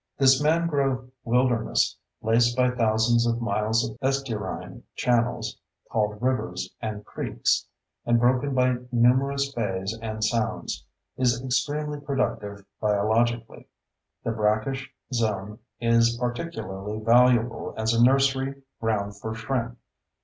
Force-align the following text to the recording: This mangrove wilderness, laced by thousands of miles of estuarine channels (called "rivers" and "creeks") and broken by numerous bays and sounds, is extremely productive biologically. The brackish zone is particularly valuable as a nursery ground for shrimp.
This 0.17 0.41
mangrove 0.41 1.11
wilderness, 1.23 1.95
laced 2.23 2.57
by 2.57 2.71
thousands 2.71 3.27
of 3.27 3.39
miles 3.39 3.87
of 3.87 3.97
estuarine 4.01 4.81
channels 4.95 5.59
(called 5.91 6.19
"rivers" 6.19 6.73
and 6.81 7.05
"creeks") 7.05 7.67
and 8.03 8.19
broken 8.19 8.55
by 8.55 8.77
numerous 8.91 9.53
bays 9.53 9.95
and 10.01 10.23
sounds, 10.23 10.83
is 11.17 11.43
extremely 11.45 11.99
productive 11.99 12.65
biologically. 12.79 13.67
The 14.23 14.31
brackish 14.31 14.91
zone 15.13 15.59
is 15.79 16.17
particularly 16.17 16.97
valuable 16.97 17.75
as 17.77 17.93
a 17.93 18.03
nursery 18.03 18.59
ground 18.79 19.17
for 19.17 19.35
shrimp. 19.35 19.77